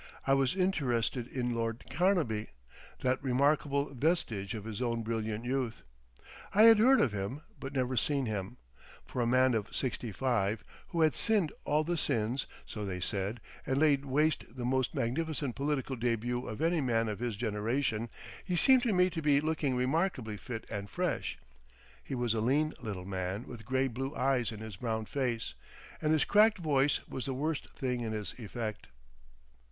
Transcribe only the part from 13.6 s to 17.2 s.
and laid waste the most magnificent political debut of any man of